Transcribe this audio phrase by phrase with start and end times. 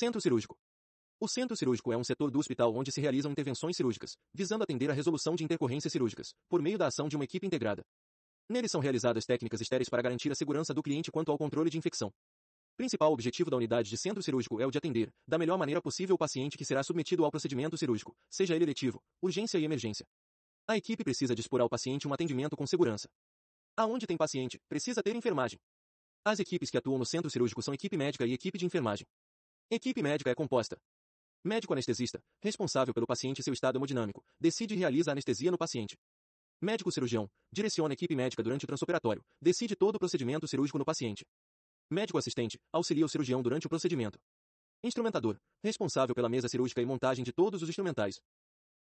[0.00, 0.56] Centro cirúrgico.
[1.18, 4.88] O centro cirúrgico é um setor do hospital onde se realizam intervenções cirúrgicas, visando atender
[4.88, 7.82] a resolução de intercorrências cirúrgicas, por meio da ação de uma equipe integrada.
[8.48, 11.78] Nele são realizadas técnicas estéreis para garantir a segurança do cliente quanto ao controle de
[11.78, 12.12] infecção.
[12.76, 16.14] Principal objetivo da unidade de centro cirúrgico é o de atender, da melhor maneira possível
[16.14, 20.06] o paciente que será submetido ao procedimento cirúrgico, seja ele eletivo, urgência e emergência.
[20.68, 23.08] A equipe precisa dispor ao paciente um atendimento com segurança.
[23.76, 25.58] Aonde tem paciente, precisa ter enfermagem.
[26.24, 29.04] As equipes que atuam no centro cirúrgico são equipe médica e equipe de enfermagem.
[29.70, 30.78] Equipe médica é composta.
[31.44, 35.58] Médico anestesista, responsável pelo paciente e seu estado hemodinâmico, decide e realiza a anestesia no
[35.58, 35.94] paciente.
[36.58, 40.86] Médico cirurgião, direciona a equipe médica durante o transoperatório, decide todo o procedimento cirúrgico no
[40.86, 41.22] paciente.
[41.90, 44.18] Médico assistente, auxilia o cirurgião durante o procedimento.
[44.82, 48.22] Instrumentador, responsável pela mesa cirúrgica e montagem de todos os instrumentais.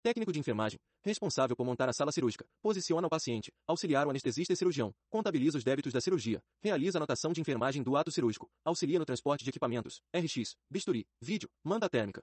[0.06, 4.54] Técnico de enfermagem, responsável por montar a sala cirúrgica, posiciona o paciente, auxiliar o anestesista
[4.54, 9.00] e cirurgião, contabiliza os débitos da cirurgia, realiza anotação de enfermagem do ato cirúrgico, auxilia
[9.00, 12.22] no transporte de equipamentos, RX, bisturi, vídeo, manda térmica.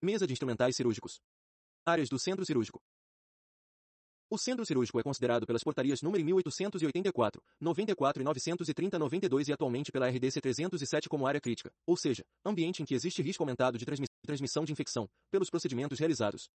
[0.00, 1.20] Mesa de instrumentais cirúrgicos.
[1.84, 2.80] Áreas do centro cirúrgico.
[4.30, 9.92] O centro cirúrgico é considerado pelas portarias número 1884, 94 e 930 92 e atualmente
[9.92, 13.84] pela RDC 307 como área crítica, ou seja, ambiente em que existe risco aumentado de
[14.24, 16.48] transmissão de infecção, pelos procedimentos realizados.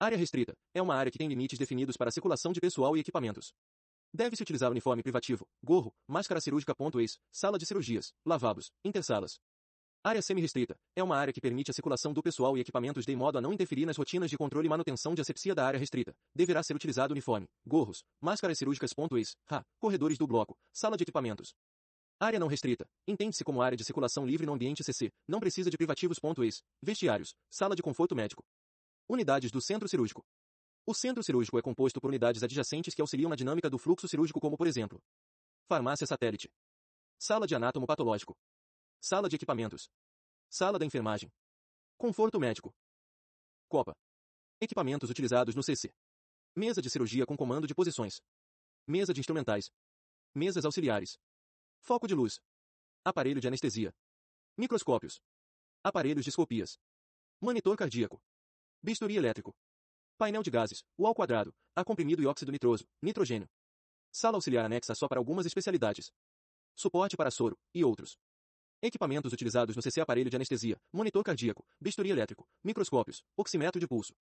[0.00, 3.00] Área restrita é uma área que tem limites definidos para a circulação de pessoal e
[3.00, 3.52] equipamentos.
[4.14, 6.74] Deve-se utilizar uniforme privativo, gorro, máscara cirúrgica.
[7.00, 9.38] Ex, sala de cirurgias, lavabos, intersalas,
[10.04, 13.38] Área semi-restrita é uma área que permite a circulação do pessoal e equipamentos de modo
[13.38, 16.14] a não interferir nas rotinas de controle e manutenção de asepsia da área restrita.
[16.34, 18.92] Deverá ser utilizado uniforme, gorros, máscaras cirúrgicas.
[19.12, 21.52] Ex, ha, corredores do bloco, sala de equipamentos.
[22.20, 22.86] Área não restrita.
[23.06, 25.10] Entende-se como área de circulação livre no ambiente CC.
[25.26, 26.18] Não precisa de privativos.
[26.38, 28.44] Ex, vestiários, sala de conforto médico.
[29.08, 30.22] Unidades do centro cirúrgico.
[30.84, 34.38] O centro cirúrgico é composto por unidades adjacentes que auxiliam na dinâmica do fluxo cirúrgico
[34.38, 35.02] como por exemplo.
[35.66, 36.50] Farmácia satélite.
[37.18, 38.36] Sala de anátomo patológico.
[39.00, 39.88] Sala de equipamentos.
[40.50, 41.32] Sala da enfermagem.
[41.96, 42.74] Conforto médico.
[43.66, 43.96] Copa.
[44.60, 45.90] Equipamentos utilizados no CC.
[46.54, 48.20] Mesa de cirurgia com comando de posições.
[48.86, 49.70] Mesa de instrumentais.
[50.34, 51.18] Mesas auxiliares.
[51.80, 52.40] Foco de luz.
[53.02, 53.90] Aparelho de anestesia.
[54.54, 55.18] Microscópios.
[55.82, 56.78] Aparelhos de escopias.
[57.40, 58.20] Monitor cardíaco.
[58.80, 59.52] Bisturi elétrico.
[60.16, 63.48] Painel de gases, o ao quadrado, a comprimido e óxido nitroso, nitrogênio.
[64.12, 66.12] Sala auxiliar anexa só para algumas especialidades.
[66.76, 68.16] Suporte para soro, e outros.
[68.80, 74.14] Equipamentos utilizados no CC aparelho de anestesia, monitor cardíaco, bisturi elétrico, microscópios, oxímetro de pulso.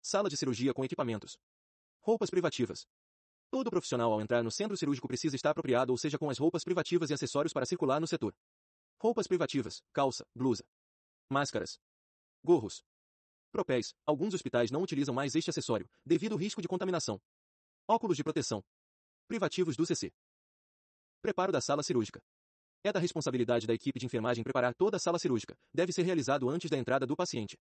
[0.00, 1.38] Sala de cirurgia com equipamentos.
[2.00, 2.84] Roupas privativas.
[3.50, 6.64] Todo profissional ao entrar no centro cirúrgico precisa estar apropriado ou seja com as roupas
[6.64, 8.34] privativas e acessórios para circular no setor.
[8.98, 10.64] Roupas privativas, calça, blusa.
[11.30, 11.78] Máscaras.
[12.42, 12.82] Gorros.
[13.52, 13.94] Propéis.
[14.06, 17.20] Alguns hospitais não utilizam mais este acessório, devido ao risco de contaminação.
[17.86, 18.64] Óculos de proteção.
[19.28, 20.10] Privativos do CC.
[21.20, 22.18] Preparo da sala cirúrgica.
[22.82, 25.54] É da responsabilidade da equipe de enfermagem preparar toda a sala cirúrgica.
[25.72, 27.58] Deve ser realizado antes da entrada do paciente.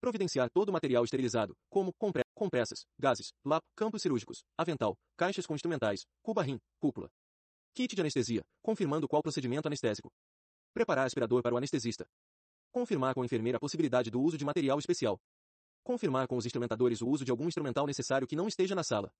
[0.00, 1.92] Providenciar todo o material esterilizado, como
[2.34, 7.08] compressas, gases, lap, campos cirúrgicos, avental, caixas com instrumentais, cuba-rim, cúpula.
[7.74, 10.10] Kit de anestesia, confirmando qual procedimento anestésico.
[10.74, 12.04] Preparar aspirador para o anestesista.
[12.72, 15.20] Confirmar com a enfermeira a possibilidade do uso de material especial.
[15.84, 19.12] Confirmar com os instrumentadores o uso de algum instrumental necessário que não esteja na sala.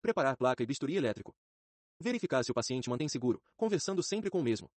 [0.00, 1.34] Preparar placa e bisturi elétrico.
[2.00, 4.70] Verificar se o paciente mantém seguro, conversando sempre com o mesmo.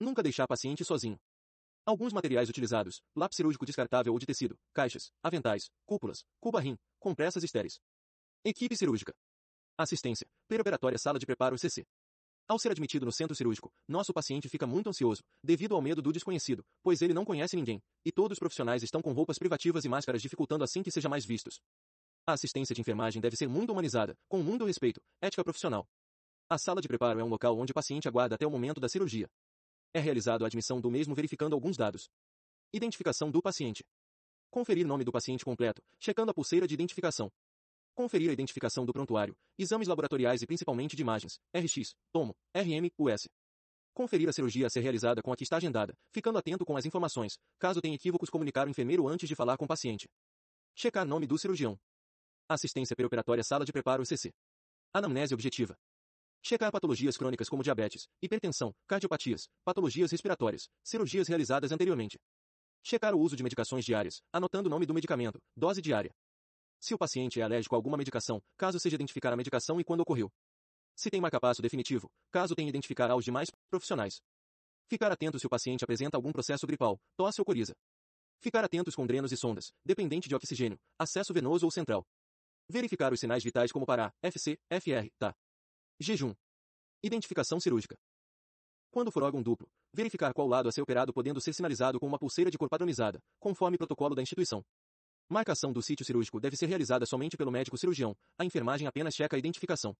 [0.00, 1.18] Nunca deixar paciente sozinho.
[1.84, 7.78] Alguns materiais utilizados, lápis cirúrgico descartável ou de tecido, caixas, aventais, cúpulas, cuba-rim, compressas estéreis.
[8.42, 9.12] Equipe cirúrgica.
[9.76, 11.84] Assistência, perioperatória sala de preparo CC.
[12.50, 16.12] Ao ser admitido no centro cirúrgico, nosso paciente fica muito ansioso, devido ao medo do
[16.12, 19.88] desconhecido, pois ele não conhece ninguém, e todos os profissionais estão com roupas privativas e
[19.88, 21.60] máscaras dificultando assim que seja mais vistos.
[22.26, 25.86] A assistência de enfermagem deve ser muito humanizada, com muito respeito, ética profissional,
[26.52, 28.88] a sala de preparo é um local onde o paciente aguarda até o momento da
[28.88, 29.28] cirurgia.
[29.94, 32.08] É realizado a admissão do mesmo verificando alguns dados.
[32.72, 33.84] Identificação do paciente.
[34.50, 37.30] Conferir nome do paciente completo, checando a pulseira de identificação.
[38.00, 43.28] Conferir a identificação do prontuário, exames laboratoriais e principalmente de imagens, RX, tomo, RM, US.
[43.92, 46.86] Conferir a cirurgia a ser realizada com a que está agendada, ficando atento com as
[46.86, 50.08] informações, caso tenha equívocos comunicar o enfermeiro antes de falar com o paciente.
[50.74, 51.76] Checar nome do cirurgião.
[52.48, 54.32] Assistência perioperatória sala de preparo CC.
[54.94, 55.76] Anamnese objetiva.
[56.42, 62.18] Checar patologias crônicas como diabetes, hipertensão, cardiopatias, patologias respiratórias, cirurgias realizadas anteriormente.
[62.82, 66.10] Checar o uso de medicações diárias, anotando o nome do medicamento, dose diária.
[66.80, 70.00] Se o paciente é alérgico a alguma medicação, caso seja identificar a medicação e quando
[70.00, 70.32] ocorreu.
[70.96, 74.22] Se tem marcapasso definitivo, caso tenha identificar aos demais profissionais.
[74.88, 77.74] Ficar atento se o paciente apresenta algum processo gripal, tosse ou coriza.
[78.40, 82.02] Ficar atentos com drenos e sondas, dependente de oxigênio, acesso venoso ou central.
[82.66, 85.34] Verificar os sinais vitais como para FC, FR, TA.
[86.00, 86.34] Jejum.
[87.02, 87.98] Identificação cirúrgica.
[88.90, 92.18] Quando for órgão duplo, verificar qual lado a ser operado podendo ser sinalizado com uma
[92.18, 94.64] pulseira de cor padronizada, conforme protocolo da instituição.
[95.32, 99.36] Marcação do sítio cirúrgico deve ser realizada somente pelo médico cirurgião, a enfermagem apenas checa
[99.36, 99.94] a identificação.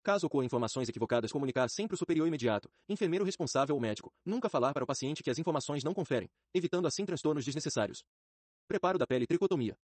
[0.00, 4.72] Caso ocorram informações equivocadas, comunicar sempre o superior imediato, enfermeiro responsável ou médico, nunca falar
[4.72, 8.04] para o paciente que as informações não conferem, evitando assim transtornos desnecessários.
[8.68, 9.76] Preparo da pele tricotomia.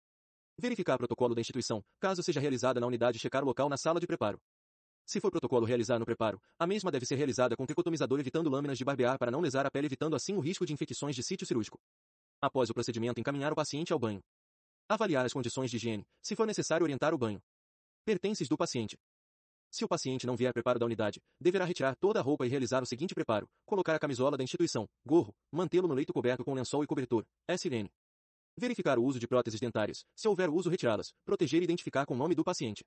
[0.55, 4.05] Verificar protocolo da instituição, caso seja realizada na unidade checar o local na sala de
[4.05, 4.39] preparo.
[5.03, 8.77] Se for protocolo realizar no preparo, a mesma deve ser realizada com tricotomizador evitando lâminas
[8.77, 11.47] de barbear para não lesar a pele evitando assim o risco de infecções de sítio
[11.47, 11.79] cirúrgico.
[12.39, 14.21] Após o procedimento encaminhar o paciente ao banho.
[14.87, 17.41] Avaliar as condições de higiene, se for necessário orientar o banho.
[18.05, 18.95] Pertences do paciente.
[19.71, 22.83] Se o paciente não vier preparo da unidade, deverá retirar toda a roupa e realizar
[22.83, 26.83] o seguinte preparo: colocar a camisola da instituição, gorro, mantê-lo no leito coberto com lençol
[26.83, 27.89] e cobertor, SLN.
[28.55, 32.17] Verificar o uso de próteses dentárias, se houver uso retirá-las, proteger e identificar com o
[32.17, 32.85] nome do paciente.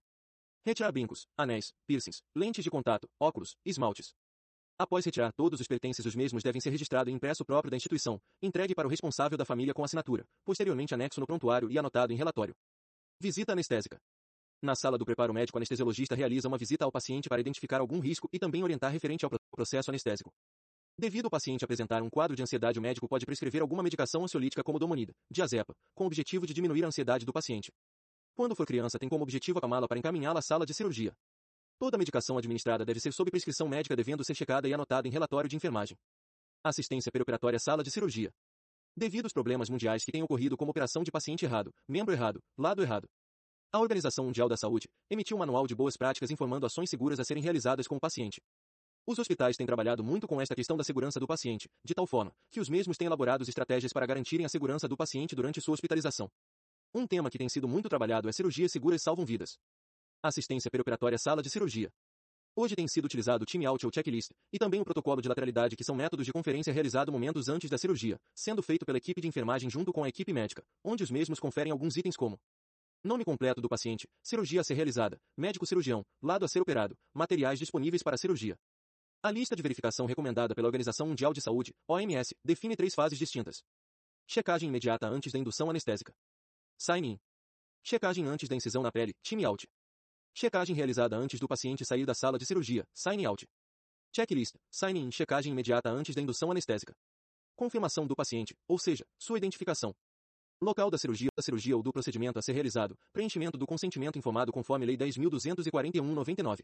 [0.64, 4.14] Retirar brincos, anéis, piercings, lentes de contato, óculos, esmaltes.
[4.80, 8.20] Após retirar todos os pertences, os mesmos devem ser registrados em impresso próprio da instituição,
[8.40, 12.16] entregue para o responsável da família com assinatura, posteriormente anexo no prontuário e anotado em
[12.16, 12.54] relatório.
[13.20, 13.98] Visita anestésica.
[14.62, 17.98] Na sala do preparo médico, o anestesiologista realiza uma visita ao paciente para identificar algum
[17.98, 20.30] risco e também orientar referente ao processo anestésico.
[20.96, 24.62] Devido ao paciente apresentar um quadro de ansiedade, o médico pode prescrever alguma medicação ansiolítica
[24.62, 27.72] como domonida, diazepa, com o objetivo de diminuir a ansiedade do paciente.
[28.36, 31.12] Quando for criança, tem como objetivo acamá-la para encaminhá-la à sala de cirurgia.
[31.78, 35.48] Toda medicação administrada deve ser sob prescrição médica devendo ser checada e anotada em relatório
[35.48, 35.96] de enfermagem.
[36.64, 38.32] Assistência perioperatória sala de cirurgia.
[38.96, 42.82] Devido aos problemas mundiais que têm ocorrido como operação de paciente errado, membro errado, lado
[42.82, 43.06] errado.
[43.72, 47.24] A Organização Mundial da Saúde emitiu um manual de boas práticas informando ações seguras a
[47.24, 48.40] serem realizadas com o paciente.
[49.06, 52.32] Os hospitais têm trabalhado muito com esta questão da segurança do paciente, de tal forma
[52.50, 56.28] que os mesmos têm elaborado estratégias para garantirem a segurança do paciente durante sua hospitalização.
[56.92, 59.58] Um tema que tem sido muito trabalhado é cirurgias seguras salvam vidas.
[60.20, 61.90] Assistência perioperatória sala de cirurgia.
[62.56, 65.76] Hoje tem sido utilizado o time out ou checklist, e também o protocolo de lateralidade
[65.76, 69.28] que são métodos de conferência realizado momentos antes da cirurgia, sendo feito pela equipe de
[69.28, 72.36] enfermagem junto com a equipe médica, onde os mesmos conferem alguns itens como
[73.04, 77.60] Nome completo do paciente, cirurgia a ser realizada, médico cirurgião, lado a ser operado, materiais
[77.60, 78.56] disponíveis para a cirurgia.
[79.22, 83.62] A lista de verificação recomendada pela Organização Mundial de Saúde, OMS, define três fases distintas.
[84.26, 86.12] Checagem imediata antes da indução anestésica.
[86.76, 87.20] Sign-in.
[87.84, 89.64] Checagem antes da incisão na pele, time out.
[90.40, 93.44] Checagem realizada antes do paciente sair da sala de cirurgia, sign out.
[94.14, 96.94] Checklist, sign in, checagem imediata antes da indução anestésica.
[97.56, 99.92] Confirmação do paciente, ou seja, sua identificação.
[100.62, 104.52] Local da cirurgia, da cirurgia ou do procedimento a ser realizado, preenchimento do consentimento informado
[104.52, 106.60] conforme Lei 10.241-99.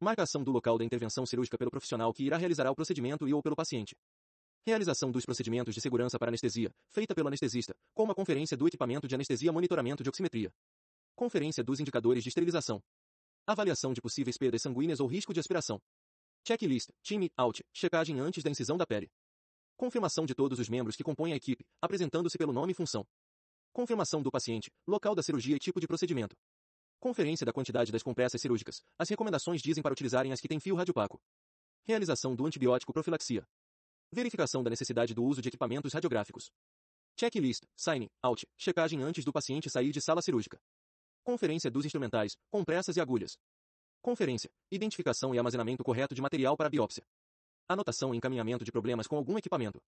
[0.00, 3.40] Marcação do local da intervenção cirúrgica pelo profissional que irá realizar o procedimento e ou
[3.40, 3.94] pelo paciente.
[4.66, 9.06] Realização dos procedimentos de segurança para anestesia, feita pelo anestesista, com uma conferência do equipamento
[9.06, 10.50] de anestesia monitoramento de oximetria.
[11.14, 12.82] Conferência dos indicadores de esterilização.
[13.48, 15.80] Avaliação de possíveis perdas sanguíneas ou risco de aspiração.
[16.44, 19.08] Checklist, time, out, checagem antes da incisão da pele.
[19.76, 23.06] Confirmação de todos os membros que compõem a equipe, apresentando-se pelo nome e função.
[23.72, 26.34] Confirmação do paciente, local da cirurgia e tipo de procedimento.
[26.98, 28.82] Conferência da quantidade das compressas cirúrgicas.
[28.98, 31.20] As recomendações dizem para utilizarem as que têm fio radiopaco.
[31.84, 33.46] Realização do antibiótico profilaxia.
[34.10, 36.50] Verificação da necessidade do uso de equipamentos radiográficos.
[37.16, 40.58] Checklist, sign, out, checagem antes do paciente sair de sala cirúrgica.
[41.26, 43.36] Conferência dos instrumentais, compressas e agulhas.
[44.00, 47.02] Conferência, identificação e armazenamento correto de material para biópsia.
[47.68, 49.82] Anotação e encaminhamento de problemas com algum equipamento.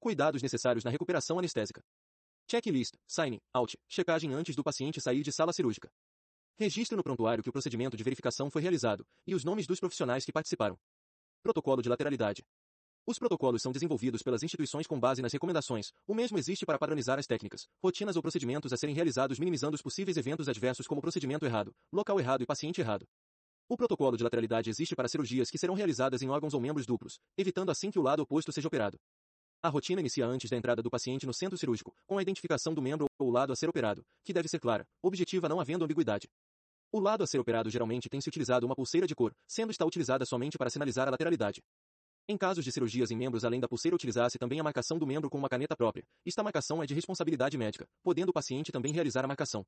[0.00, 1.84] Cuidados necessários na recuperação anestésica.
[2.50, 5.88] Checklist, sign, out, checagem antes do paciente sair de sala cirúrgica.
[6.58, 10.24] Registre no prontuário que o procedimento de verificação foi realizado e os nomes dos profissionais
[10.24, 10.76] que participaram.
[11.44, 12.42] Protocolo de lateralidade.
[13.04, 15.92] Os protocolos são desenvolvidos pelas instituições com base nas recomendações.
[16.06, 19.82] O mesmo existe para padronizar as técnicas, rotinas ou procedimentos a serem realizados minimizando os
[19.82, 23.04] possíveis eventos adversos como procedimento errado, local errado e paciente errado.
[23.68, 27.18] O protocolo de lateralidade existe para cirurgias que serão realizadas em órgãos ou membros duplos,
[27.36, 28.96] evitando assim que o lado oposto seja operado.
[29.60, 32.82] A rotina inicia antes da entrada do paciente no centro cirúrgico, com a identificação do
[32.82, 36.28] membro ou lado a ser operado, que deve ser clara, objetiva não havendo ambiguidade.
[36.92, 39.84] O lado a ser operado geralmente tem se utilizado uma pulseira de cor, sendo está
[39.84, 41.62] utilizada somente para sinalizar a lateralidade.
[42.28, 45.28] Em casos de cirurgias em membros além da pulseira utilizar-se também a marcação do membro
[45.28, 46.04] com uma caneta própria.
[46.24, 49.64] Esta marcação é de responsabilidade médica, podendo o paciente também realizar a marcação.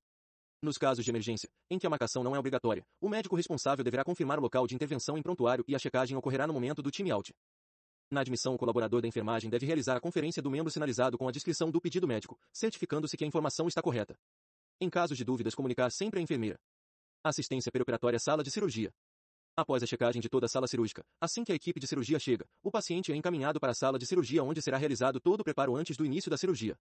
[0.62, 4.04] Nos casos de emergência, em que a marcação não é obrigatória, o médico responsável deverá
[4.04, 7.10] confirmar o local de intervenção em prontuário e a checagem ocorrerá no momento do time
[7.10, 7.34] out.
[8.08, 11.32] Na admissão, o colaborador da enfermagem deve realizar a conferência do membro sinalizado com a
[11.32, 14.16] descrição do pedido médico, certificando-se que a informação está correta.
[14.80, 16.58] Em casos de dúvidas, comunicar sempre à enfermeira.
[17.24, 18.92] Assistência perioperatória sala de cirurgia.
[19.56, 22.44] Após a checagem de toda a sala cirúrgica, assim que a equipe de cirurgia chega,
[22.60, 25.76] o paciente é encaminhado para a sala de cirurgia onde será realizado todo o preparo
[25.76, 26.76] antes do início da cirurgia.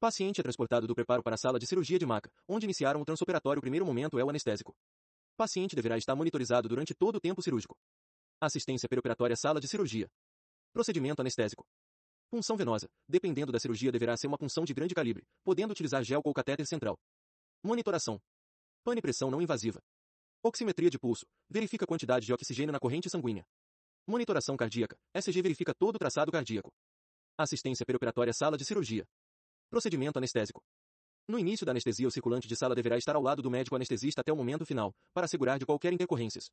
[0.00, 3.04] Paciente é transportado do preparo para a sala de cirurgia de maca, onde iniciaram o
[3.04, 3.58] transoperatório.
[3.58, 4.74] O primeiro momento é o anestésico.
[5.36, 7.76] Paciente deverá estar monitorizado durante todo o tempo cirúrgico.
[8.40, 10.08] Assistência perioperatória sala de cirurgia.
[10.72, 11.64] Procedimento anestésico.
[12.28, 12.88] Punção venosa.
[13.08, 16.66] Dependendo da cirurgia deverá ser uma punção de grande calibre, podendo utilizar gel ou catéter
[16.66, 16.98] central.
[17.62, 18.20] Monitoração.
[18.82, 19.80] Pane-pressão não invasiva.
[20.42, 21.26] Oximetria de pulso.
[21.50, 23.44] Verifica a quantidade de oxigênio na corrente sanguínea.
[24.06, 24.96] Monitoração cardíaca.
[25.14, 26.70] SG verifica todo o traçado cardíaco.
[27.36, 29.04] Assistência perioperatória sala de cirurgia.
[29.68, 30.62] Procedimento anestésico.
[31.28, 34.22] No início da anestesia, o circulante de sala deverá estar ao lado do médico anestesista
[34.22, 36.50] até o momento final, para assegurar de qualquer intercorrências.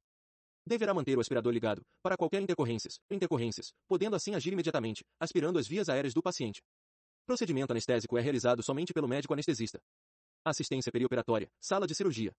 [0.65, 5.65] Deverá manter o aspirador ligado, para qualquer intercorrências, intercorrências, podendo assim agir imediatamente, aspirando as
[5.65, 6.61] vias aéreas do paciente.
[7.25, 9.79] Procedimento anestésico é realizado somente pelo médico anestesista.
[10.43, 12.33] Assistência perioperatória, sala de cirurgia.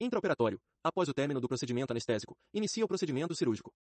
[0.00, 0.60] Intraoperatório.
[0.84, 3.72] Após o término do procedimento anestésico, inicia o procedimento cirúrgico.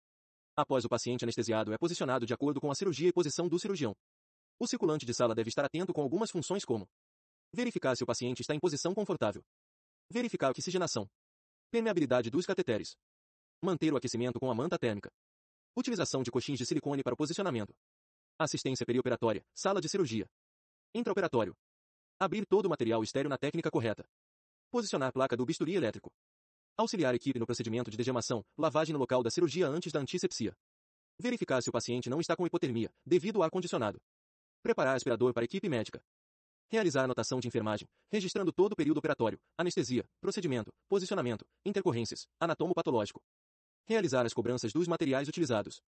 [0.55, 3.95] Após o paciente anestesiado é posicionado de acordo com a cirurgia e posição do cirurgião.
[4.59, 6.89] O circulante de sala deve estar atento com algumas funções como
[7.53, 9.43] verificar se o paciente está em posição confortável,
[10.11, 11.07] verificar a oxigenação,
[11.69, 12.95] permeabilidade dos cateteres,
[13.63, 15.11] manter o aquecimento com a manta térmica,
[15.77, 17.75] utilização de coxins de silicone para o posicionamento,
[18.39, 20.25] assistência perioperatória, sala de cirurgia,
[20.95, 21.55] intraoperatório,
[22.19, 24.03] abrir todo o material estéreo na técnica correta,
[24.69, 26.11] posicionar placa do bisturi elétrico,
[26.77, 30.53] auxiliar equipe no procedimento de degemação, lavagem no local da cirurgia antes da antisepsia,
[31.19, 33.99] verificar se o paciente não está com hipotermia, devido ao ar-condicionado,
[34.61, 36.01] preparar aspirador para equipe médica,
[36.69, 43.21] realizar anotação de enfermagem, registrando todo o período operatório, anestesia, procedimento, posicionamento, intercorrências, anatomo patológico,
[43.85, 45.81] realizar as cobranças dos materiais utilizados,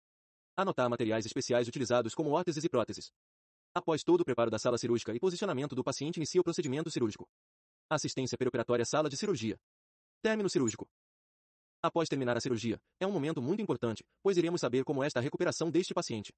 [0.56, 3.12] anotar materiais especiais utilizados como órteses e próteses.
[3.74, 7.28] Após todo o preparo da sala cirúrgica e posicionamento do paciente, inicia o procedimento cirúrgico.
[7.92, 9.60] Assistência perioperatória sala de cirurgia.
[10.22, 10.88] Término cirúrgico.
[11.82, 15.20] Após terminar a cirurgia, é um momento muito importante, pois iremos saber como é esta
[15.20, 16.32] recuperação deste paciente.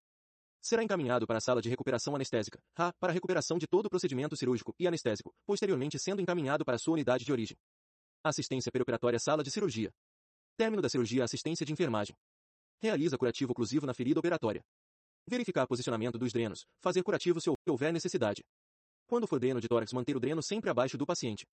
[0.61, 3.89] Será encaminhado para a sala de recuperação anestésica, RA, para a recuperação de todo o
[3.89, 7.57] procedimento cirúrgico e anestésico, posteriormente sendo encaminhado para a sua unidade de origem.
[8.23, 9.91] Assistência perioperatória sala de cirurgia.
[10.55, 12.15] Término da cirurgia assistência de enfermagem.
[12.79, 14.61] Realiza curativo oclusivo na ferida operatória.
[15.27, 18.41] Verificar posicionamento dos drenos, fazer curativo se houver necessidade.
[19.11, 21.45] Quando for dreno de tórax manter o dreno sempre abaixo do paciente.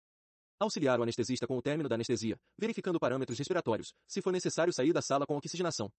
[0.61, 4.93] Auxiliar o anestesista com o término da anestesia, verificando parâmetros respiratórios, se for necessário sair
[4.93, 5.91] da sala com oxigenação.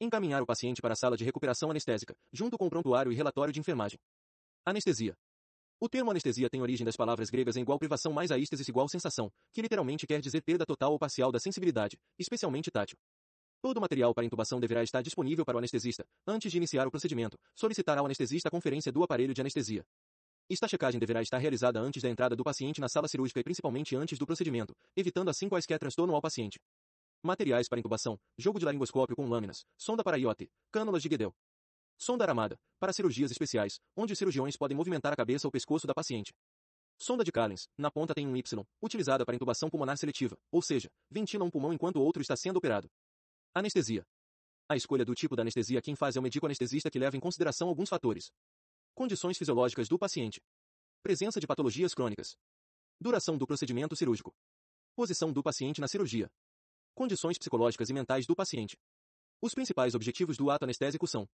[0.00, 3.52] Encaminhar o paciente para a sala de recuperação anestésica, junto com o prontuário e relatório
[3.52, 3.98] de enfermagem.
[4.64, 5.16] Anestesia.
[5.80, 9.28] O termo anestesia tem origem das palavras gregas em igual privação mais aístesis igual sensação,
[9.52, 12.96] que literalmente quer dizer perda total ou parcial da sensibilidade, especialmente tátil.
[13.60, 16.92] Todo o material para intubação deverá estar disponível para o anestesista, antes de iniciar o
[16.92, 19.84] procedimento, solicitar ao anestesista a conferência do aparelho de anestesia.
[20.50, 23.96] Esta checagem deverá estar realizada antes da entrada do paciente na sala cirúrgica e principalmente
[23.96, 26.58] antes do procedimento, evitando assim quaisquer transtorno ao paciente.
[27.22, 31.32] Materiais para intubação, jogo de laringoscópio com lâminas, sonda para iote, cânulas de Guedel.
[31.96, 35.94] Sonda aramada, para cirurgias especiais, onde os cirurgiões podem movimentar a cabeça ou pescoço da
[35.94, 36.32] paciente.
[36.98, 40.90] Sonda de Carlins, na ponta tem um Y, utilizada para intubação pulmonar seletiva, ou seja,
[41.10, 42.88] ventila um pulmão enquanto o outro está sendo operado.
[43.54, 44.04] Anestesia.
[44.68, 47.20] A escolha do tipo da anestesia quem faz é o médico anestesista que leva em
[47.20, 48.30] consideração alguns fatores.
[48.94, 50.38] Condições fisiológicas do paciente.
[51.02, 52.36] Presença de patologias crônicas.
[53.00, 54.34] Duração do procedimento cirúrgico.
[54.94, 56.30] Posição do paciente na cirurgia.
[56.94, 58.76] Condições psicológicas e mentais do paciente.
[59.40, 61.26] Os principais objetivos do ato anestésico são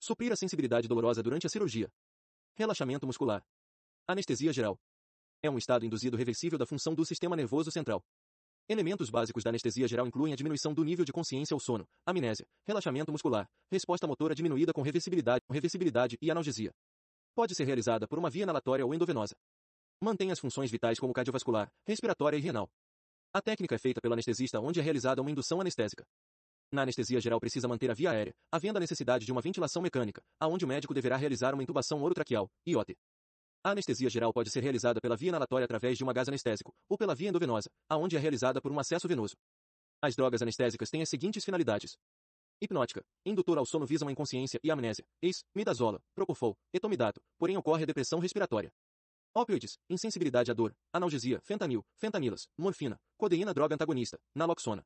[0.00, 1.88] suprir a sensibilidade dolorosa durante a cirurgia,
[2.56, 3.44] relaxamento muscular,
[4.08, 4.76] anestesia geral.
[5.40, 8.04] É um estado induzido reversível da função do sistema nervoso central.
[8.68, 12.46] Elementos básicos da anestesia geral incluem a diminuição do nível de consciência ao sono, amnésia,
[12.66, 16.72] relaxamento muscular, resposta motora diminuída com reversibilidade, reversibilidade e analgesia.
[17.38, 19.32] Pode ser realizada por uma via inalatória ou endovenosa.
[20.02, 22.68] Mantém as funções vitais como cardiovascular, respiratória e renal.
[23.32, 26.04] A técnica é feita pelo anestesista onde é realizada uma indução anestésica.
[26.72, 30.20] Na anestesia geral precisa manter a via aérea, havendo a necessidade de uma ventilação mecânica,
[30.40, 32.96] aonde o médico deverá realizar uma intubação orotraqueal, IOT.
[33.62, 36.98] A anestesia geral pode ser realizada pela via inalatória através de um gás anestésico, ou
[36.98, 39.36] pela via endovenosa, aonde é realizada por um acesso venoso.
[40.02, 41.96] As drogas anestésicas têm as seguintes finalidades.
[42.60, 47.84] Hipnótica, indutor ao sono visam a inconsciência e amnésia, ex, midazola, propofol, etomidato, porém ocorre
[47.84, 48.72] a depressão respiratória.
[49.32, 54.84] Opioides, insensibilidade à dor, analgesia, fentanil, fentanilas, morfina, codeína droga antagonista, naloxona.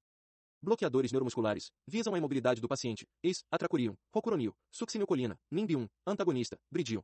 [0.61, 7.03] Bloqueadores neuromusculares, visam a imobilidade do paciente, ex, atracurium, rocuronil, succinilcolina, nimbium, antagonista, bridio.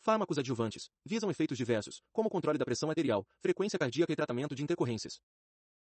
[0.00, 4.64] Fármacos adjuvantes, visam efeitos diversos, como controle da pressão arterial, frequência cardíaca e tratamento de
[4.64, 5.20] intercorrências.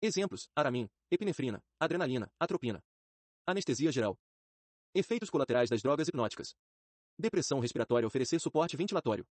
[0.00, 2.82] Exemplos, aramin, epinefrina, adrenalina, atropina.
[3.48, 4.18] Anestesia geral.
[4.92, 6.56] Efeitos colaterais das drogas hipnóticas.
[7.16, 9.24] Depressão respiratória oferecer suporte ventilatório.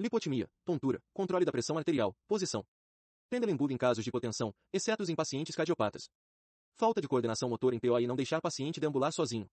[0.00, 2.64] Lipotimia, tontura, controle da pressão arterial, posição.
[3.28, 6.08] Pendelenburg em casos de hipotensão, exceto em pacientes cardiopatas.
[6.72, 9.46] Falta de coordenação motor em PO e não deixar paciente deambular sozinho.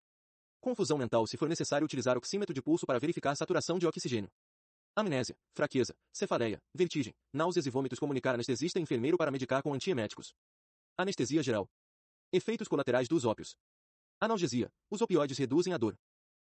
[0.62, 4.30] Confusão mental se for necessário utilizar oxímetro de pulso para verificar saturação de oxigênio.
[4.96, 10.34] Amnésia, fraqueza, cefaleia, vertigem, náuseas e vômitos comunicar anestesista e enfermeiro para medicar com antieméticos.
[10.98, 11.68] Anestesia geral.
[12.32, 13.58] Efeitos colaterais dos ópios.
[14.22, 14.70] Analgesia.
[14.92, 15.98] Os opioides reduzem a dor.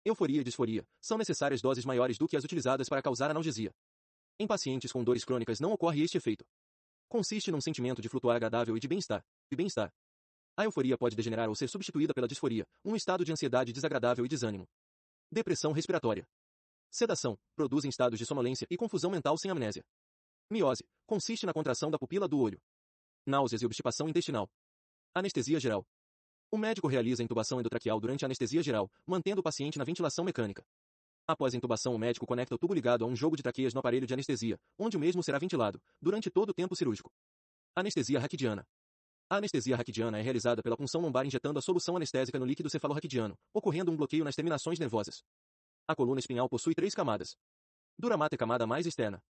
[0.04, 3.73] Euforia e disforia são necessárias doses maiores do que as utilizadas para causar analgesia.
[4.37, 6.45] Em pacientes com dores crônicas não ocorre este efeito.
[7.09, 9.25] Consiste num sentimento de flutuar agradável e de bem-estar.
[9.49, 9.92] E bem-estar.
[10.57, 14.28] A euforia pode degenerar ou ser substituída pela disforia, um estado de ansiedade desagradável e
[14.28, 14.66] desânimo.
[15.31, 16.26] Depressão respiratória.
[16.90, 19.85] Sedação, produzem estados de sonolência e confusão mental sem amnésia.
[20.50, 22.61] Miose, consiste na contração da pupila do olho.
[23.25, 24.50] Náuseas e obstipação intestinal.
[25.14, 25.87] Anestesia geral.
[26.54, 30.23] O médico realiza a intubação endotraqueal durante a anestesia geral, mantendo o paciente na ventilação
[30.23, 30.62] mecânica.
[31.26, 33.80] Após a intubação, o médico conecta o tubo ligado a um jogo de traqueias no
[33.80, 37.11] aparelho de anestesia, onde o mesmo será ventilado, durante todo o tempo cirúrgico.
[37.75, 38.66] Anestesia raquidiana.
[39.30, 43.35] A anestesia raquidiana é realizada pela punção lombar injetando a solução anestésica no líquido cefalorraquidiano,
[43.54, 45.23] ocorrendo um bloqueio nas terminações nervosas.
[45.88, 47.35] A coluna espinhal possui três camadas.
[47.99, 49.23] Duramata é camada mais externa.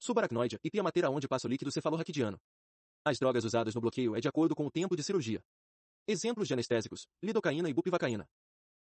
[0.00, 2.40] Subaracnoide e piamatera onde passa o líquido cefalorraquidiano.
[3.04, 5.42] As drogas usadas no bloqueio é de acordo com o tempo de cirurgia.
[6.06, 8.28] Exemplos de anestésicos, lidocaína e bupivacaína.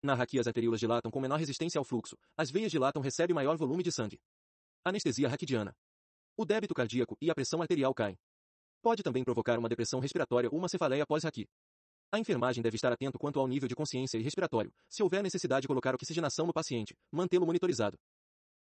[0.03, 3.57] Na raquia as arteríolas dilatam com menor resistência ao fluxo, as veias dilatam recebe maior
[3.57, 4.21] volume de sangue.
[4.85, 5.75] Anestesia raquidiana.
[6.37, 8.19] O débito cardíaco e a pressão arterial caem.
[8.83, 11.49] Pode também provocar uma depressão respiratória ou uma cefaleia pós-raqui.
[12.13, 15.63] A enfermagem deve estar atento quanto ao nível de consciência e respiratório, se houver necessidade
[15.63, 17.97] de colocar oxigenação no paciente, mantê-lo monitorizado.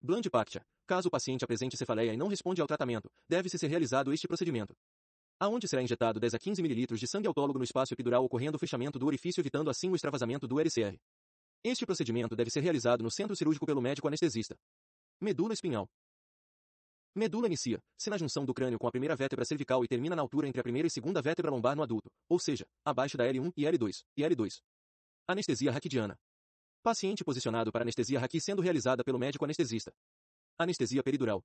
[0.00, 0.62] Blandipactia.
[0.86, 4.74] Caso o paciente apresente cefaleia e não responde ao tratamento, deve-se ser realizado este procedimento.
[5.38, 8.58] Aonde será injetado 10 a 15 ml de sangue autólogo no espaço epidural ocorrendo o
[8.58, 10.96] fechamento do orifício evitando assim o extravasamento do RCR.
[11.62, 14.56] Este procedimento deve ser realizado no centro cirúrgico pelo médico anestesista.
[15.20, 15.86] Medula espinhal.
[17.14, 20.22] Medula inicia, se na junção do crânio com a primeira vértebra cervical e termina na
[20.22, 23.52] altura entre a primeira e segunda vértebra lombar no adulto, ou seja, abaixo da L1
[23.56, 24.60] e L2, e L2.
[25.28, 26.16] Anestesia raquidiana.
[26.82, 29.92] Paciente posicionado para anestesia raqui sendo realizada pelo médico anestesista.
[30.58, 31.42] Anestesia peridural.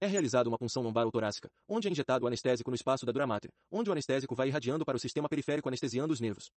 [0.00, 3.10] É realizada uma punção lombar ou torácica, onde é injetado o anestésico no espaço da
[3.10, 6.52] dura mater, onde o anestésico vai irradiando para o sistema periférico anestesiando os nervos.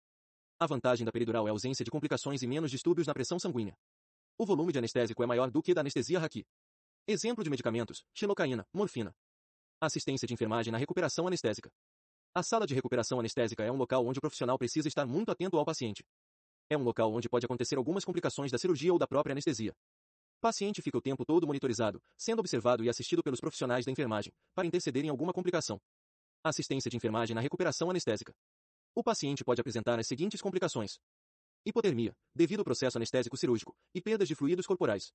[0.59, 3.73] A vantagem da peridural é a ausência de complicações e menos distúrbios na pressão sanguínea.
[4.37, 6.45] O volume de anestésico é maior do que da anestesia raqui.
[7.07, 9.11] Exemplo de medicamentos: xilocaína, morfina.
[9.81, 11.71] Assistência de enfermagem na recuperação anestésica.
[12.35, 15.57] A sala de recuperação anestésica é um local onde o profissional precisa estar muito atento
[15.57, 16.03] ao paciente.
[16.69, 19.73] É um local onde pode acontecer algumas complicações da cirurgia ou da própria anestesia.
[20.41, 24.65] Paciente fica o tempo todo monitorizado, sendo observado e assistido pelos profissionais da enfermagem, para
[24.65, 25.79] interceder em alguma complicação.
[26.43, 28.33] Assistência de enfermagem na recuperação anestésica.
[28.95, 30.97] O paciente pode apresentar as seguintes complicações.
[31.63, 35.11] Hipotermia, devido ao processo anestésico cirúrgico, e perdas de fluidos corporais.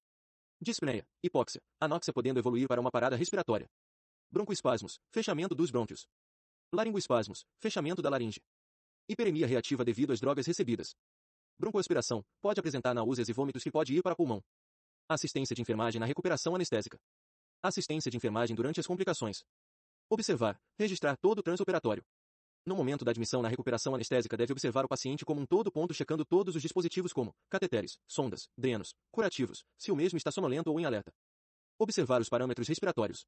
[0.61, 3.67] Dispneia, hipóxia, anóxia podendo evoluir para uma parada respiratória.
[4.31, 6.07] Broncoespasmos, fechamento dos brônquios.
[6.73, 8.41] Laringoespasmos, fechamento da laringe.
[9.09, 10.95] Hiperemia reativa devido às drogas recebidas.
[11.59, 14.41] Broncoaspiração, pode apresentar náuseas e vômitos que pode ir para pulmão.
[15.09, 16.99] Assistência de enfermagem na recuperação anestésica.
[17.62, 19.45] Assistência de enfermagem durante as complicações.
[20.11, 22.03] Observar, registrar todo o transoperatório.
[22.66, 25.95] No momento da admissão na recuperação anestésica deve observar o paciente como um todo ponto
[25.95, 30.81] checando todos os dispositivos como cateteres, sondas, drenos, curativos, se o mesmo está sonolento ou
[30.81, 31.12] em alerta.
[31.79, 33.25] Observar os parâmetros respiratórios.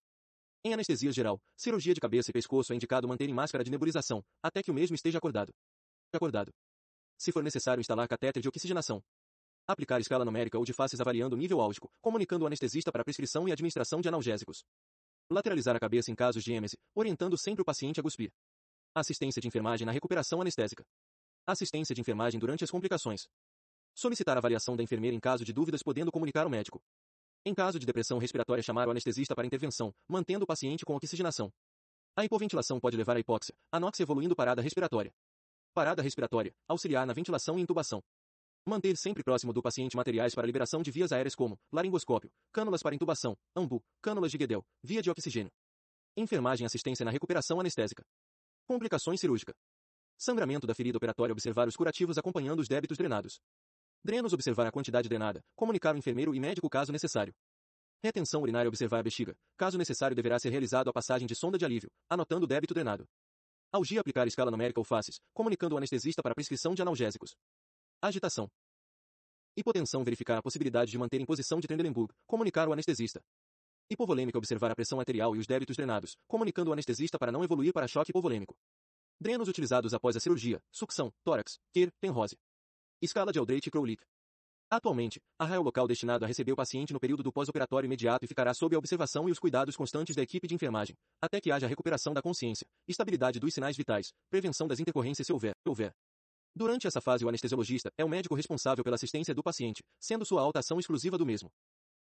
[0.64, 4.20] Em anestesia geral, cirurgia de cabeça e pescoço é indicado manter em máscara de nebulização,
[4.42, 5.52] até que o mesmo esteja acordado.
[6.12, 6.50] Acordado.
[7.16, 9.00] Se for necessário instalar catéter de oxigenação.
[9.70, 13.46] Aplicar escala numérica ou de faces avaliando o nível álgico, comunicando o anestesista para prescrição
[13.46, 14.64] e administração de analgésicos.
[15.30, 18.32] Lateralizar a cabeça em casos de êmese, orientando sempre o paciente a cuspir.
[18.94, 20.82] Assistência de enfermagem na recuperação anestésica.
[21.46, 23.28] Assistência de enfermagem durante as complicações.
[23.94, 26.80] Solicitar avaliação da enfermeira em caso de dúvidas podendo comunicar ao médico.
[27.44, 31.52] Em caso de depressão respiratória chamar o anestesista para intervenção, mantendo o paciente com oxigenação.
[32.16, 35.12] A hipoventilação pode levar à hipóxia, anóxia evoluindo parada respiratória.
[35.74, 38.02] Parada respiratória, auxiliar na ventilação e intubação.
[38.68, 42.94] Manter sempre próximo do paciente materiais para liberação de vias aéreas como laringoscópio, cânulas para
[42.94, 45.50] intubação, ambu, cânulas de Guedel, via de oxigênio.
[46.14, 48.04] Enfermagem assistência na recuperação anestésica.
[48.66, 49.54] Complicações cirúrgica.
[50.18, 53.40] Sangramento da ferida operatória observar os curativos acompanhando os débitos drenados.
[54.04, 57.32] Drenos observar a quantidade drenada, comunicar ao enfermeiro e médico caso necessário.
[58.04, 61.64] Retenção urinária observar a bexiga, caso necessário deverá ser realizado a passagem de sonda de
[61.64, 63.06] alívio, anotando o débito drenado.
[63.72, 67.34] Algia aplicar escala numérica ou faces, comunicando o anestesista para prescrição de analgésicos.
[68.00, 68.46] Agitação.
[69.56, 73.20] Hipotensão verificar a possibilidade de manter em posição de Trendelenburg, comunicar o anestesista.
[73.90, 77.72] Hipovolêmica observar a pressão arterial e os débitos drenados, comunicando o anestesista para não evoluir
[77.72, 78.54] para choque hipovolêmico.
[79.20, 82.36] Drenos utilizados após a cirurgia, sucção, tórax, KIR, tenrose.
[83.02, 84.04] Escala de Aldrich-Crowlick.
[84.70, 88.28] Atualmente, arraia o local destinado a receber o paciente no período do pós-operatório imediato e
[88.28, 91.66] ficará sob a observação e os cuidados constantes da equipe de enfermagem, até que haja
[91.66, 95.56] recuperação da consciência, estabilidade dos sinais vitais, prevenção das intercorrências se houver.
[95.66, 95.92] houver.
[96.54, 100.42] Durante essa fase o anestesiologista é o médico responsável pela assistência do paciente, sendo sua
[100.42, 101.50] alta ação exclusiva do mesmo.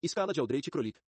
[0.03, 1.01] Escala de Aldrich-Crowlick.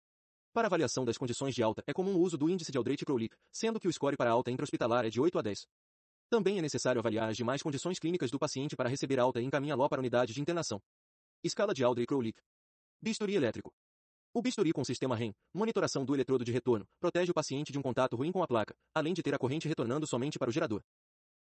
[0.53, 3.79] Para avaliação das condições de alta, é comum o uso do índice de Aldrich-Crowlick, sendo
[3.79, 5.67] que o score para alta intra-hospitalar é de 8 a 10.
[6.29, 9.87] Também é necessário avaliar as demais condições clínicas do paciente para receber alta e encaminhá-lo
[9.87, 10.81] para a unidade de internação.
[11.43, 12.41] Escala de Aldrich-Crowlick.
[13.01, 13.71] Bisturi elétrico.
[14.33, 17.81] O bisturi com sistema REM, monitoração do eletrodo de retorno, protege o paciente de um
[17.81, 20.83] contato ruim com a placa, além de ter a corrente retornando somente para o gerador.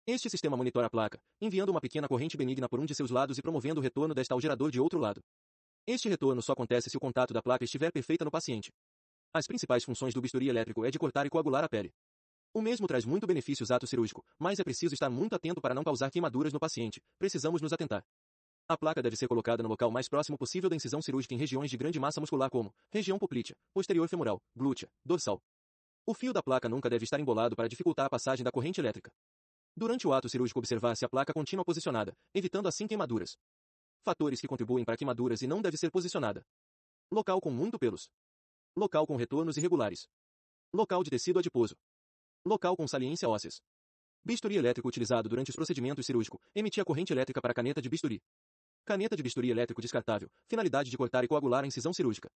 [0.07, 3.39] Este sistema monitora a placa, enviando uma pequena corrente benigna por um de seus lados
[3.39, 5.19] e promovendo o retorno desta ao gerador de outro lado.
[5.87, 8.71] Este retorno só acontece se o contato da placa estiver perfeita no paciente.
[9.33, 11.91] As principais funções do bisturi elétrico é de cortar e coagular a pele.
[12.53, 15.83] O mesmo traz muito benefícios ato cirúrgico, mas é preciso estar muito atento para não
[15.83, 17.01] causar queimaduras no paciente.
[17.17, 18.03] Precisamos nos atentar.
[18.69, 21.71] A placa deve ser colocada no local mais próximo possível da incisão cirúrgica em regiões
[21.71, 25.41] de grande massa muscular como região poplítea, posterior femoral, glútea, dorsal.
[26.05, 29.09] O fio da placa nunca deve estar embolado para dificultar a passagem da corrente elétrica.
[29.77, 33.35] Durante o ato cirúrgico observar se a placa contínua posicionada, evitando assim queimaduras.
[34.05, 36.45] Fatores que contribuem para queimaduras e não deve ser posicionada.
[37.11, 38.07] Local com muito pelos.
[38.73, 40.07] Local com retornos irregulares.
[40.73, 41.75] Local de tecido adiposo.
[42.45, 43.59] Local com saliência ósseas.
[44.23, 48.21] Bisturi elétrico utilizado durante os procedimentos cirúrgicos, emitia corrente elétrica para caneta de bisturi.
[48.85, 52.29] Caneta de bisturi elétrico descartável, finalidade de cortar e coagular a incisão cirúrgica.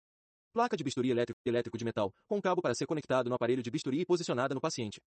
[0.55, 3.71] Placa de bisturi elétrico, elétrico de metal, com cabo para ser conectado no aparelho de
[3.71, 5.01] bisturi e posicionada no paciente.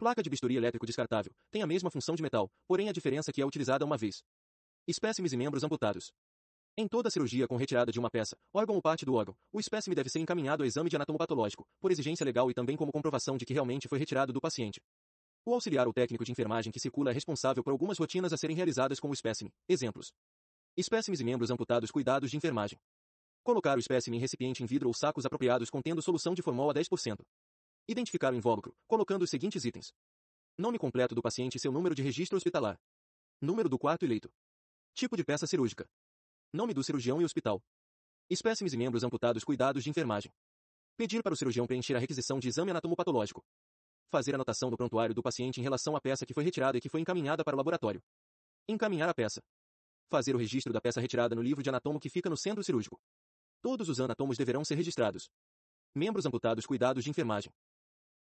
[0.00, 1.30] Placa de bisturi elétrico descartável.
[1.50, 4.22] Tem a mesma função de metal, porém a diferença é que é utilizada uma vez.
[4.88, 6.10] Espécimes e membros amputados.
[6.74, 9.94] Em toda cirurgia com retirada de uma peça, órgão ou parte do órgão, o espécime
[9.94, 13.44] deve ser encaminhado ao exame de anatomopatológico, por exigência legal e também como comprovação de
[13.44, 14.80] que realmente foi retirado do paciente.
[15.44, 18.56] O auxiliar ou técnico de enfermagem que circula é responsável por algumas rotinas a serem
[18.56, 19.50] realizadas com o espécime.
[19.68, 20.14] Exemplos.
[20.78, 22.78] Espécimes e membros amputados cuidados de enfermagem.
[23.42, 26.74] Colocar o espécime em recipiente em vidro ou sacos apropriados contendo solução de formol a
[26.74, 27.16] 10%.
[27.90, 29.92] Identificar o invólucro, colocando os seguintes itens.
[30.56, 32.78] Nome completo do paciente e seu número de registro hospitalar.
[33.40, 34.30] Número do quarto e leito.
[34.94, 35.88] Tipo de peça cirúrgica.
[36.52, 37.60] Nome do cirurgião e hospital.
[38.30, 40.30] Espécimes e membros amputados cuidados de enfermagem.
[40.96, 43.42] Pedir para o cirurgião preencher a requisição de exame anatomopatológico.
[44.08, 46.88] Fazer anotação do prontuário do paciente em relação à peça que foi retirada e que
[46.88, 48.00] foi encaminhada para o laboratório.
[48.68, 49.42] Encaminhar a peça.
[50.08, 53.00] Fazer o registro da peça retirada no livro de anatomo que fica no centro cirúrgico.
[53.60, 55.28] Todos os anatomos deverão ser registrados.
[55.92, 57.50] Membros amputados cuidados de enfermagem.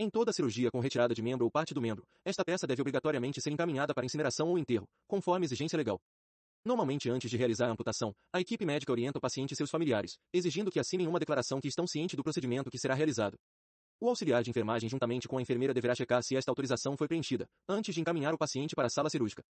[0.01, 3.41] Em toda cirurgia com retirada de membro ou parte do membro, esta peça deve obrigatoriamente
[3.41, 5.99] ser encaminhada para incineração ou enterro, conforme exigência legal.
[6.63, 10.17] Normalmente antes de realizar a amputação, a equipe médica orienta o paciente e seus familiares,
[10.31, 13.35] exigindo que assinem uma declaração que estão cientes do procedimento que será realizado.
[13.99, 17.45] O auxiliar de enfermagem juntamente com a enfermeira deverá checar se esta autorização foi preenchida,
[17.67, 19.43] antes de encaminhar o paciente para a sala cirúrgica.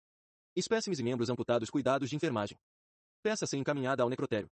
[0.56, 2.58] Espécimes e membros amputados cuidados de enfermagem.
[3.22, 4.48] Peça ser encaminhada ao necrotério.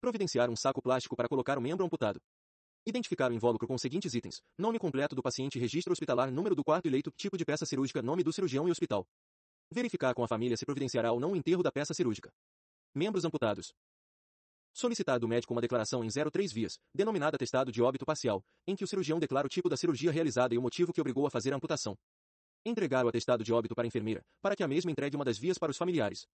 [0.00, 2.18] Providenciar um saco plástico para colocar o membro amputado.
[2.88, 4.40] Identificar o invólucro com os seguintes itens.
[4.56, 8.00] Nome completo do paciente registro hospitalar número do quarto e leito tipo de peça cirúrgica
[8.00, 9.06] nome do cirurgião e hospital.
[9.70, 12.30] Verificar com a família se providenciará ou não o enterro da peça cirúrgica.
[12.94, 13.74] Membros amputados.
[14.72, 18.84] Solicitar do médico uma declaração em 03 vias, denominada atestado de óbito parcial, em que
[18.84, 21.52] o cirurgião declara o tipo da cirurgia realizada e o motivo que obrigou a fazer
[21.52, 21.94] a amputação.
[22.64, 25.36] Entregar o atestado de óbito para a enfermeira, para que a mesma entregue uma das
[25.36, 26.26] vias para os familiares.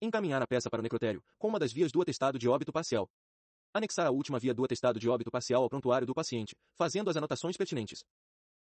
[0.00, 3.10] Encaminhar a peça para o necrotério, com uma das vias do atestado de óbito parcial.
[3.72, 7.16] Anexar a última via do atestado de óbito parcial ao prontuário do paciente, fazendo as
[7.16, 8.02] anotações pertinentes.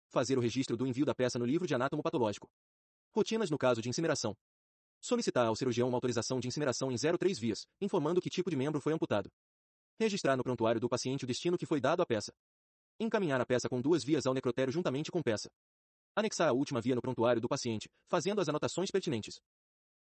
[0.10, 2.50] Fazer o registro do envio da peça no livro de anátomo patológico.
[3.16, 4.36] Rotinas no caso de incineração.
[5.02, 8.82] Solicitar ao cirurgião uma autorização de incineração em 03 vias, informando que tipo de membro
[8.82, 9.30] foi amputado.
[10.00, 12.34] Registrar no prontuário do paciente o destino que foi dado à peça.
[13.00, 15.50] Encaminhar a peça com duas vias ao necrotério juntamente com peça.
[16.16, 19.40] Anexar a última via no prontuário do paciente, fazendo as anotações pertinentes.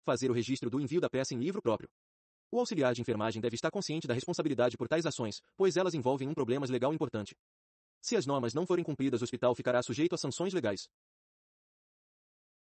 [0.04, 1.90] Fazer o registro do envio da peça em livro próprio.
[2.56, 6.30] O auxiliar de enfermagem deve estar consciente da responsabilidade por tais ações, pois elas envolvem
[6.30, 7.36] um problema legal importante.
[8.00, 10.88] Se as normas não forem cumpridas, o hospital ficará sujeito a sanções legais.